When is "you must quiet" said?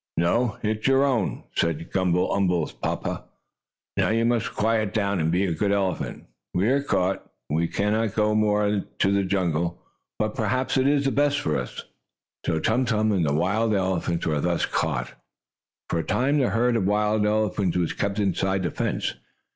4.09-4.95